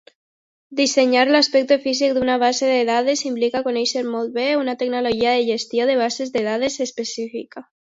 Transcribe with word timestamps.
Dissenyar 0.77 1.25
l'aspecte 1.35 1.77
físic 1.83 2.15
d'una 2.19 2.39
base 2.45 2.71
de 2.71 2.79
dades 2.89 3.23
implica 3.33 3.63
conèixer 3.69 4.05
molt 4.17 4.35
bé 4.41 4.49
una 4.65 4.79
tecnologia 4.83 5.39
de 5.39 5.49
gestió 5.55 5.91
de 5.93 6.03
bases 6.05 6.39
de 6.39 6.49
dades 6.53 6.85
específica. 6.93 7.69